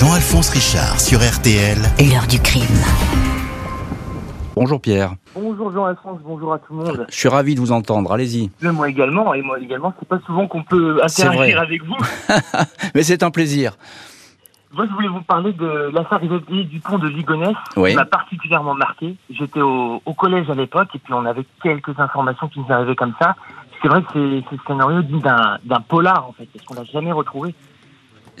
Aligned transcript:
Jean-Alphonse 0.00 0.48
Richard 0.48 0.98
sur 0.98 1.18
RTL. 1.20 1.76
L'heure 1.98 2.26
du 2.26 2.40
crime. 2.40 2.64
Bonjour 4.56 4.80
Pierre. 4.80 5.12
Bonjour 5.34 5.70
Jean-Alphonse, 5.74 6.20
bonjour 6.24 6.54
à 6.54 6.58
tout 6.58 6.72
le 6.72 6.84
monde. 6.84 7.06
Je 7.10 7.14
suis 7.14 7.28
ravi 7.28 7.54
de 7.54 7.60
vous 7.60 7.70
entendre, 7.70 8.10
allez-y. 8.10 8.50
Mais 8.62 8.72
moi 8.72 8.88
également, 8.88 9.34
et 9.34 9.42
moi 9.42 9.58
également, 9.60 9.92
c'est 9.98 10.08
pas 10.08 10.18
souvent 10.24 10.46
qu'on 10.48 10.62
peut 10.62 11.00
interagir 11.04 11.60
avec 11.60 11.84
vous. 11.84 11.98
Mais 12.94 13.02
c'est 13.02 13.22
un 13.22 13.30
plaisir. 13.30 13.76
Moi, 14.72 14.86
je 14.88 14.94
voulais 14.94 15.08
vous 15.08 15.20
parler 15.20 15.52
de 15.52 15.90
l'affaire 15.92 16.24
Isabelle 16.24 16.66
Dupont 16.68 16.96
de 16.96 17.08
Ligonnès, 17.08 17.54
Oui. 17.76 17.90
qui 17.90 17.96
m'a 17.96 18.06
particulièrement 18.06 18.74
marqué. 18.74 19.16
J'étais 19.28 19.60
au, 19.60 20.00
au 20.02 20.14
collège 20.14 20.48
à 20.48 20.54
l'époque, 20.54 20.88
et 20.94 20.98
puis 20.98 21.12
on 21.12 21.26
avait 21.26 21.44
quelques 21.62 22.00
informations 22.00 22.48
qui 22.48 22.60
nous 22.60 22.72
arrivaient 22.72 22.96
comme 22.96 23.12
ça. 23.20 23.36
C'est 23.82 23.88
vrai 23.88 24.00
que 24.00 24.08
c'est 24.14 24.18
le 24.18 24.58
scénario 24.66 25.02
digne 25.02 25.20
d'un 25.20 25.80
polar, 25.86 26.26
en 26.26 26.32
fait, 26.32 26.48
parce 26.54 26.64
qu'on 26.64 26.74
l'a 26.74 26.84
jamais 26.84 27.12
retrouvé? 27.12 27.54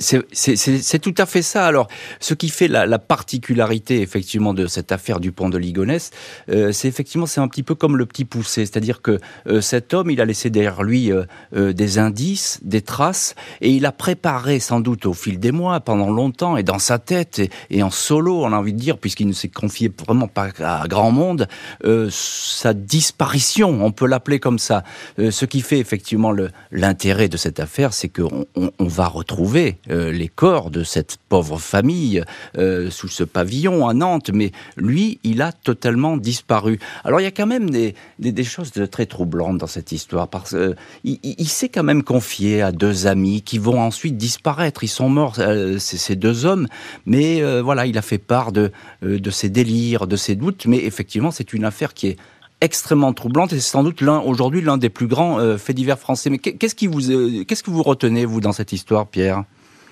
C'est- 0.00 0.98
tout 0.98 1.14
à 1.18 1.26
fait 1.26 1.42
ça. 1.42 1.66
Alors, 1.66 1.86
ce 2.20 2.34
qui 2.34 2.48
fait 2.48 2.68
la, 2.68 2.86
la 2.86 2.98
particularité 2.98 4.00
effectivement 4.00 4.54
de 4.54 4.66
cette 4.66 4.92
affaire 4.92 5.20
du 5.20 5.30
pont 5.30 5.48
de 5.48 5.58
Ligonnès, 5.58 6.10
euh, 6.50 6.72
c'est 6.72 6.88
effectivement 6.88 7.26
c'est 7.26 7.40
un 7.40 7.48
petit 7.48 7.62
peu 7.62 7.74
comme 7.74 7.96
le 7.96 8.06
petit 8.06 8.24
poussé, 8.24 8.66
c'est-à-dire 8.66 9.02
que 9.02 9.18
euh, 9.46 9.60
cet 9.60 9.94
homme, 9.94 10.10
il 10.10 10.20
a 10.20 10.24
laissé 10.24 10.50
derrière 10.50 10.82
lui 10.82 11.12
euh, 11.12 11.24
euh, 11.54 11.72
des 11.72 11.98
indices, 11.98 12.58
des 12.62 12.80
traces, 12.82 13.34
et 13.60 13.70
il 13.70 13.84
a 13.86 13.92
préparé 13.92 14.58
sans 14.58 14.80
doute 14.80 15.06
au 15.06 15.12
fil 15.12 15.38
des 15.38 15.52
mois, 15.52 15.80
pendant 15.80 16.10
longtemps, 16.10 16.56
et 16.56 16.62
dans 16.62 16.78
sa 16.78 16.98
tête 16.98 17.40
et, 17.70 17.82
en 17.82 17.90
solo, 17.90 18.42
on 18.44 18.52
a 18.52 18.56
envie 18.56 18.72
de 18.72 18.78
dire, 18.78 18.98
puisqu'il 18.98 19.26
ne 19.28 19.32
s'est 19.32 19.48
confié 19.48 19.92
vraiment 20.06 20.28
pas 20.28 20.48
à 20.60 20.86
grand 20.88 21.10
monde, 21.10 21.46
euh, 21.84 22.08
sa 22.10 22.72
disparition, 22.74 23.84
on 23.84 23.92
peut 23.92 24.06
l'appeler 24.06 24.40
comme 24.40 24.58
ça. 24.58 24.82
Euh, 25.18 25.30
ce 25.30 25.44
qui 25.44 25.60
fait 25.60 25.78
effectivement 25.78 26.32
l'intérêt 26.70 27.28
de 27.28 27.36
cette 27.36 27.60
affaire, 27.60 27.92
c'est 27.92 28.08
qu'on 28.08 28.46
on, 28.56 28.70
on 28.78 28.86
va 28.86 29.06
retrouver 29.06 29.78
euh, 29.90 30.12
les 30.12 30.28
corps 30.28 30.70
de 30.70 30.84
cette 30.84 31.18
pauvre 31.28 31.58
famille 31.58 32.22
euh, 32.56 32.90
sous 32.90 33.08
ce 33.08 33.24
pavillon 33.24 33.88
à 33.88 33.94
Nantes, 33.94 34.30
mais 34.32 34.52
lui, 34.76 35.18
il 35.24 35.42
a 35.42 35.52
totalement 35.52 36.16
disparu. 36.16 36.78
Alors 37.04 37.20
il 37.20 37.24
y 37.24 37.26
a 37.26 37.30
quand 37.30 37.46
même 37.46 37.70
des, 37.70 37.94
choses 38.44 38.72
très 38.90 39.06
troublantes 39.06 39.58
dans 39.58 39.66
cette 39.66 39.92
histoire, 39.92 40.28
parce 40.28 40.50
qu'il 40.50 40.76
il, 41.04 41.34
il 41.38 41.48
s'est 41.48 41.68
quand 41.68 41.82
même 41.82 42.02
confié 42.02 42.62
à 42.62 42.72
deux 42.72 43.06
amis 43.06 43.42
qui 43.42 43.58
vont 43.58 43.80
ensuite 43.80 44.16
disparaître. 44.16 44.84
Ils 44.84 44.88
sont 44.88 45.08
morts, 45.08 45.36
euh, 45.38 45.78
ces 45.78 46.16
deux 46.16 46.46
hommes, 46.46 46.66
mais 47.06 47.42
euh, 47.42 47.62
voilà, 47.62 47.86
il 47.86 47.98
a 47.98 48.02
fait 48.02 48.18
part 48.18 48.52
de, 48.52 48.72
euh, 49.02 49.18
ses 49.30 49.48
délires, 49.48 50.06
de 50.06 50.16
ses 50.16 50.36
doutes, 50.36 50.66
mais 50.66 50.78
effectivement, 50.78 51.30
c'est 51.30 51.52
une 51.52 51.64
affaire 51.64 51.94
qui 51.94 52.08
est 52.08 52.16
extrêmement 52.60 53.12
troublante 53.12 53.52
et 53.52 53.56
c'est 53.60 53.70
sans 53.70 53.82
doute 53.82 54.02
aujourd'hui 54.02 54.60
l'un 54.60 54.76
des 54.76 54.90
plus 54.90 55.06
grands 55.06 55.38
euh, 55.38 55.56
faits 55.56 55.76
divers 55.76 55.98
français. 55.98 56.30
Mais 56.30 56.38
qu'est- 56.38 56.54
qu'est-ce 56.54 56.74
euh, 56.84 57.44
qu'est-ce 57.44 57.62
que 57.62 57.70
vous 57.70 57.82
retenez 57.82 58.24
vous 58.26 58.40
dans 58.40 58.52
cette 58.52 58.72
histoire, 58.72 59.06
Pierre? 59.06 59.44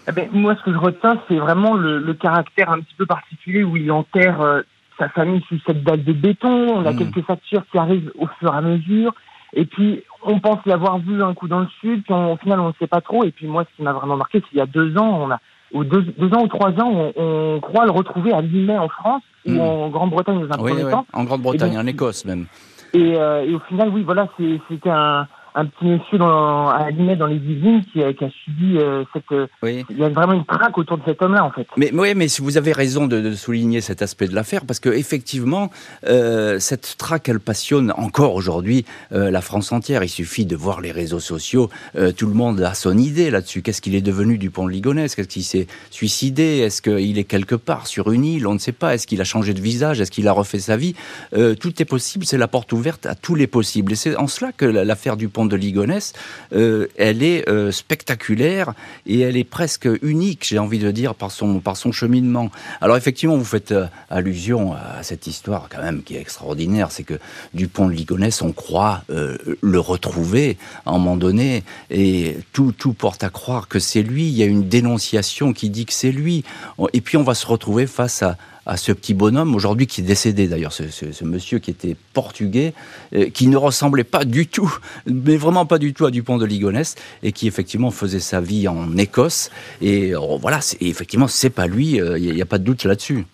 Eh 0.08 0.12
ben, 0.12 0.28
moi, 0.32 0.54
ce 0.56 0.62
que 0.62 0.72
je 0.72 0.78
retiens, 0.78 1.20
c'est 1.28 1.36
vraiment 1.36 1.74
le, 1.74 1.98
le 1.98 2.14
caractère 2.14 2.70
un 2.70 2.80
petit 2.80 2.94
peu 2.96 3.04
particulier 3.06 3.62
où 3.62 3.76
il 3.76 3.90
enterre 3.92 4.40
euh, 4.40 4.62
sa 4.98 5.08
famille 5.10 5.42
sous 5.48 5.58
cette 5.66 5.84
dalle 5.84 6.02
de 6.04 6.12
béton. 6.12 6.48
On 6.76 6.86
a 6.86 6.92
Mm. 6.92 6.96
quelques 6.96 7.22
factures 7.26 7.62
qui 7.70 7.78
arrivent 7.78 8.10
au 8.18 8.26
fur 8.38 8.52
et 8.54 8.56
à 8.56 8.60
mesure. 8.62 9.12
Et 9.52 9.64
puis, 9.66 10.02
on 10.24 10.40
pense 10.40 10.60
l'avoir 10.66 10.98
vu 10.98 11.22
un 11.22 11.34
coup 11.34 11.48
dans 11.48 11.60
le 11.60 11.68
sud, 11.80 12.02
puis 12.04 12.12
on- 12.14 12.32
au 12.32 12.36
final, 12.36 12.60
on 12.60 12.68
ne 12.68 12.72
sait 12.78 12.86
pas 12.86 13.00
trop. 13.00 13.24
Et 13.24 13.30
puis, 13.32 13.46
moi, 13.46 13.64
ce 13.70 13.76
qui 13.76 13.82
m'a 13.82 13.92
vraiment 13.92 14.16
marqué, 14.16 14.40
c'est 14.40 14.48
qu'il 14.48 14.58
y 14.58 14.62
a 14.62 14.66
deux 14.66 14.96
ans, 14.98 15.20
on 15.26 15.30
a, 15.30 15.40
ou 15.72 15.84
deux, 15.84 16.02
deux 16.02 16.32
ans 16.34 16.42
ou 16.44 16.48
trois 16.48 16.70
ans, 16.80 16.90
on, 16.90 17.12
on 17.56 17.60
croit 17.60 17.84
le 17.84 17.90
retrouver 17.90 18.32
à 18.32 18.40
Limay 18.40 18.78
en 18.78 18.88
France 18.88 19.22
ou 19.46 19.60
en 19.60 19.88
Grande-Bretagne 19.90 20.46
dans 20.46 20.54
un 20.54 20.62
Oui, 20.62 20.70
premier 20.72 20.84
oui, 20.84 20.90
temps. 20.90 21.06
en 21.12 21.24
Grande-Bretagne, 21.24 21.78
en 21.78 21.86
Écosse 21.86 22.24
même. 22.24 22.46
Et, 22.94 23.16
euh, 23.18 23.44
et 23.44 23.54
au 23.54 23.60
final, 23.60 23.90
oui, 23.90 24.02
voilà, 24.02 24.28
c'était 24.68 24.90
un, 24.90 25.26
un 25.60 25.66
petit 25.66 25.86
monsieur 25.86 26.18
dans, 26.18 26.68
à 26.68 26.90
Limay 26.90 27.16
dans 27.16 27.26
les 27.26 27.36
Yvelines 27.36 27.82
qui, 27.92 28.02
a- 28.02 28.12
qui 28.12 28.24
a 28.24 28.30
subi 28.44 28.78
euh, 28.78 29.04
cette. 29.12 29.30
euh, 29.32 29.46
Oui. 29.62 29.84
Il 29.90 29.98
y 29.98 30.04
a 30.04 30.08
vraiment 30.08 30.34
une 30.34 30.44
traque 30.44 30.76
autour 30.78 30.98
de 30.98 31.02
cet 31.04 31.20
homme-là, 31.22 31.44
en 31.44 31.50
fait. 31.50 31.66
Mais 31.76 31.90
oui, 31.92 32.14
mais 32.14 32.26
vous 32.40 32.56
avez 32.56 32.72
raison 32.72 33.06
de, 33.06 33.20
de 33.20 33.32
souligner 33.34 33.80
cet 33.80 34.00
aspect 34.02 34.28
de 34.28 34.34
l'affaire, 34.34 34.64
parce 34.66 34.80
que 34.80 34.88
effectivement, 34.90 35.70
euh, 36.06 36.58
cette 36.60 36.96
traque, 36.98 37.28
elle 37.28 37.40
passionne 37.40 37.92
encore 37.96 38.34
aujourd'hui 38.34 38.84
la 39.10 39.40
France 39.40 39.72
entière. 39.72 40.02
Il 40.04 40.08
suffit 40.08 40.46
de 40.46 40.54
voir 40.56 40.80
les 40.80 40.92
réseaux 40.92 41.20
sociaux, 41.20 41.70
tout 42.16 42.26
le 42.26 42.34
monde 42.34 42.60
a 42.60 42.74
son 42.74 42.96
idée 42.96 43.30
là-dessus. 43.30 43.62
Qu'est-ce 43.62 43.80
qu'il 43.82 43.94
est 43.94 44.00
devenu 44.00 44.38
du 44.38 44.50
pont 44.50 44.66
de 44.66 44.70
Ligonnès? 44.70 45.14
Qu'est-ce 45.14 45.28
qu'il 45.28 45.42
s'est 45.44 45.66
suicidé? 45.90 46.58
Est-ce 46.58 46.82
qu'il 46.82 47.18
est 47.18 47.24
quelque 47.24 47.54
part 47.54 47.86
sur 47.86 48.12
une 48.12 48.24
île? 48.24 48.46
On 48.46 48.54
ne 48.54 48.58
sait 48.58 48.72
pas. 48.72 48.94
Est-ce 48.94 49.06
qu'il 49.06 49.20
a 49.20 49.24
changé 49.24 49.54
de 49.54 49.60
visage? 49.60 50.00
Est-ce 50.00 50.10
qu'il 50.10 50.28
a 50.28 50.32
refait 50.32 50.58
sa 50.60 50.76
vie? 50.76 50.94
Tout 51.32 51.82
est 51.82 51.84
possible. 51.84 52.24
C'est 52.24 52.38
la 52.38 52.48
porte 52.48 52.72
ouverte 52.72 53.06
à 53.06 53.14
tous 53.14 53.34
les 53.34 53.46
possibles. 53.46 53.92
Et 53.92 53.96
c'est 53.96 54.16
en 54.16 54.26
cela 54.28 54.52
que 54.52 54.64
la- 54.64 54.84
l'affaire 54.84 55.16
du 55.16 55.28
pont 55.28 55.46
de 55.48 55.56
Ligonnès, 55.56 56.12
euh, 56.52 56.86
elle 56.96 57.22
est 57.22 57.48
euh, 57.48 57.72
spectaculaire 57.72 58.74
et 59.06 59.20
elle 59.20 59.36
est 59.36 59.44
presque 59.44 59.88
unique, 60.02 60.46
j'ai 60.46 60.58
envie 60.58 60.78
de 60.78 60.90
dire, 60.90 61.14
par 61.14 61.30
son, 61.30 61.60
par 61.60 61.76
son 61.76 61.92
cheminement. 61.92 62.50
Alors 62.80 62.96
effectivement, 62.96 63.36
vous 63.36 63.44
faites 63.44 63.72
euh, 63.72 63.86
allusion 64.10 64.74
à 64.74 65.02
cette 65.02 65.26
histoire 65.26 65.68
quand 65.70 65.82
même 65.82 66.02
qui 66.02 66.16
est 66.16 66.20
extraordinaire, 66.20 66.90
c'est 66.90 67.04
que 67.04 67.18
du 67.54 67.68
pont 67.68 67.88
de 67.88 67.92
Ligonnès, 67.92 68.42
on 68.42 68.52
croit 68.52 69.02
le 69.08 69.80
retrouver 69.80 70.58
à 70.86 70.90
un 70.90 70.92
moment 70.92 71.16
donné 71.16 71.62
et 71.90 72.36
tout, 72.52 72.72
tout 72.72 72.92
porte 72.92 73.24
à 73.24 73.30
croire 73.30 73.68
que 73.68 73.78
c'est 73.78 74.02
lui. 74.02 74.28
Il 74.28 74.34
y 74.34 74.42
a 74.42 74.46
une 74.46 74.68
dénonciation 74.68 75.52
qui 75.52 75.70
dit 75.70 75.86
que 75.86 75.92
c'est 75.92 76.12
lui. 76.12 76.44
Et 76.92 77.00
puis 77.00 77.16
on 77.16 77.22
va 77.22 77.34
se 77.34 77.46
retrouver 77.46 77.86
face 77.86 78.22
à, 78.22 78.36
à 78.68 78.76
ce 78.76 78.92
petit 78.92 79.14
bonhomme 79.14 79.54
aujourd'hui 79.54 79.86
qui 79.86 80.02
est 80.02 80.04
décédé 80.04 80.46
d'ailleurs, 80.46 80.72
ce, 80.72 80.88
ce- 80.88 81.10
ce 81.10 81.24
monsieur 81.24 81.58
qui 81.58 81.70
était 81.70 81.96
portugais, 82.12 82.74
euh, 83.14 83.30
qui 83.30 83.48
ne 83.48 83.56
ressemblait 83.56 84.04
pas 84.04 84.24
du 84.24 84.46
tout, 84.46 84.70
mais 85.06 85.36
vraiment 85.36 85.66
pas 85.66 85.78
du 85.78 85.94
tout 85.94 86.04
à 86.06 86.10
Dupont 86.10 86.36
de 86.38 86.44
Ligonnès, 86.44 86.94
et 87.22 87.32
qui 87.32 87.48
effectivement 87.48 87.90
faisait 87.90 88.20
sa 88.20 88.40
vie 88.40 88.68
en 88.68 88.96
Écosse. 88.96 89.50
Et 89.80 90.14
euh, 90.14 90.18
voilà, 90.40 90.58
et 90.80 90.88
effectivement, 90.88 91.26
c'est 91.28 91.50
pas 91.50 91.66
lui, 91.66 91.96
il 91.96 92.34
n'y 92.34 92.42
a, 92.42 92.46
pas 92.46 92.58
de 92.58 92.64
doute 92.64 92.84
là-dessus. 92.84 93.24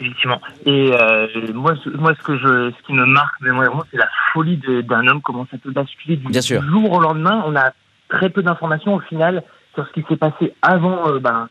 Effectivement. 0.00 0.40
Et 0.64 0.92
euh, 0.94 1.26
moi, 1.54 1.74
ce- 1.82 1.90
moi, 1.90 2.14
ce 2.16 2.22
que 2.24 2.38
je, 2.38 2.70
ce 2.70 2.86
qui 2.86 2.92
me 2.92 3.04
marque, 3.04 3.34
mais 3.40 3.50
moi, 3.50 3.64
vraiment, 3.66 3.82
c'est 3.90 3.96
la 3.96 4.08
folie 4.32 4.60
d'un 4.88 5.06
homme. 5.08 5.20
Comment 5.22 5.44
ça 5.50 5.58
peut 5.58 5.72
basculer 5.72 6.16
du, 6.16 6.28
Bien 6.28 6.40
sûr. 6.40 6.62
jour 6.62 6.92
au 6.92 7.00
lendemain. 7.00 7.42
On 7.46 7.56
a 7.56 7.72
très 8.08 8.30
peu 8.30 8.42
d'informations 8.44 8.94
au 8.94 9.00
final 9.00 9.42
sur 9.74 9.84
ce 9.88 9.92
qui 9.92 10.06
s'est 10.08 10.16
passé 10.16 10.54
avant 10.62 11.08
euh, 11.08 11.18
ben, 11.18 11.48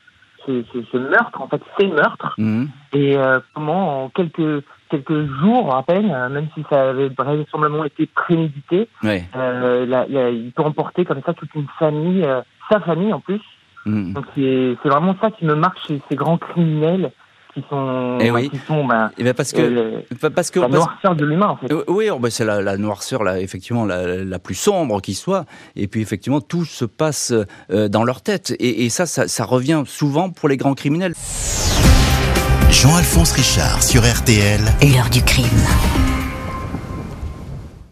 ce, 0.48 0.64
ce- 0.74 0.84
ce 0.92 0.98
meurtre. 0.98 1.42
En 1.42 1.48
fait, 1.48 1.62
ces 1.80 1.88
meurtres. 1.88 2.34
Mhm. 2.38 2.70
Et 2.94 3.18
euh, 3.18 3.40
comment, 3.54 4.06
en 4.06 4.10
quelques 4.10 4.64
quelques 4.90 5.26
jours 5.42 5.76
à 5.76 5.84
peine, 5.84 6.10
euh, 6.12 6.30
même 6.30 6.48
si 6.56 6.64
ça 6.70 6.92
avait 6.92 7.10
vraisemblablement 7.10 7.84
été 7.84 8.06
prémédité, 8.08 8.88
Ouais. 9.04 9.26
euh, 9.36 9.86
la- 9.86 10.08
la- 10.08 10.30
il 10.30 10.52
peut 10.54 10.64
emporter 10.64 11.04
comme 11.04 11.22
ça 11.26 11.34
toute 11.34 11.54
une 11.56 11.68
famille, 11.78 12.24
euh, 12.24 12.42
sa 12.72 12.80
famille 12.80 13.12
en 13.12 13.20
plus. 13.20 13.42
Mhm. 13.86 14.14
Donc 14.14 14.26
c'est 14.36 14.78
vraiment 14.86 15.16
ça 15.22 15.30
qui 15.32 15.44
me 15.46 15.56
marque 15.56 15.78
chez 15.86 16.02
ces 16.10 16.16
grands 16.16 16.38
criminels 16.38 17.12
qui 17.62 17.64
sont 17.70 18.18
Eh 18.22 18.30
oui. 18.32 18.50
qui 18.50 18.60
sont 18.68 18.86
ben, 18.86 19.12
Et 19.18 19.24
ben 19.24 19.34
parce 19.34 19.52
que 19.52 19.62
euh, 19.62 20.02
pa- 20.22 20.30
parce 20.30 20.52
que 20.52 20.60
la 20.60 20.70
parce- 20.70 20.86
noirceur 20.86 21.16
de 21.16 21.26
l'humain 21.26 21.48
en 21.48 21.58
fait. 21.58 21.72
Euh, 21.72 21.84
Oui, 21.88 22.10
oh, 22.12 22.20
ben, 22.20 22.30
c'est 22.30 22.46
la, 22.46 22.62
la 22.62 22.78
noirceur, 22.78 23.24
là, 23.24 23.40
effectivement, 23.40 23.86
la, 23.86 24.24
la 24.24 24.40
plus 24.40 24.56
sombre 24.56 25.02
qui 25.02 25.14
soit. 25.16 25.46
Et 25.76 25.88
puis, 25.88 26.02
effectivement, 26.02 26.42
tout 26.42 26.66
se 26.66 26.86
passe 26.86 27.34
euh, 27.72 27.88
dans 27.88 28.04
leur 28.04 28.22
tête. 28.22 28.54
Et, 28.60 28.86
et 28.86 28.90
ça, 28.90 29.06
ça, 29.06 29.28
ça 29.28 29.46
revient 29.46 29.84
souvent 29.86 30.30
pour 30.30 30.50
les 30.50 30.58
grands 30.58 30.76
criminels. 30.76 31.14
Jean-Alphonse 32.70 33.32
Richard 33.32 33.82
sur 33.82 34.02
RTL. 34.04 34.60
L'heure 34.82 35.10
du 35.10 35.24
crime. 35.24 35.46